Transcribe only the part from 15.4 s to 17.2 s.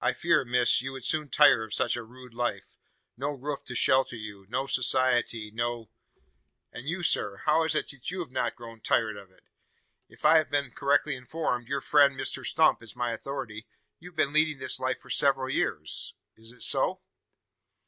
years. Is it so?"